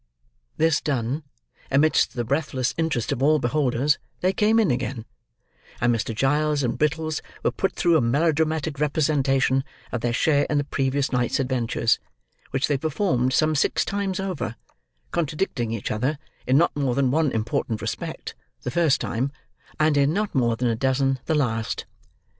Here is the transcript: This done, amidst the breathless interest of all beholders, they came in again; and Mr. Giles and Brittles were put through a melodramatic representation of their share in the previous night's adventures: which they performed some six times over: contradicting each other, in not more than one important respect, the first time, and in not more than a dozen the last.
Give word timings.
This 0.57 0.81
done, 0.81 1.21
amidst 1.69 2.15
the 2.15 2.23
breathless 2.23 2.73
interest 2.75 3.11
of 3.11 3.21
all 3.21 3.37
beholders, 3.37 3.99
they 4.21 4.33
came 4.33 4.59
in 4.59 4.71
again; 4.71 5.05
and 5.79 5.93
Mr. 5.95 6.15
Giles 6.15 6.63
and 6.63 6.75
Brittles 6.75 7.21
were 7.43 7.51
put 7.51 7.73
through 7.73 7.95
a 7.95 8.01
melodramatic 8.01 8.79
representation 8.79 9.63
of 9.91 10.01
their 10.01 10.11
share 10.11 10.45
in 10.49 10.57
the 10.57 10.63
previous 10.63 11.11
night's 11.11 11.39
adventures: 11.39 11.99
which 12.49 12.65
they 12.67 12.79
performed 12.79 13.31
some 13.31 13.53
six 13.53 13.85
times 13.85 14.19
over: 14.19 14.55
contradicting 15.11 15.71
each 15.71 15.91
other, 15.91 16.17
in 16.47 16.57
not 16.57 16.75
more 16.75 16.95
than 16.95 17.11
one 17.11 17.31
important 17.31 17.79
respect, 17.79 18.33
the 18.63 18.71
first 18.71 18.99
time, 18.99 19.31
and 19.79 19.95
in 19.97 20.11
not 20.11 20.33
more 20.33 20.55
than 20.55 20.67
a 20.69 20.75
dozen 20.75 21.19
the 21.25 21.35
last. 21.35 21.85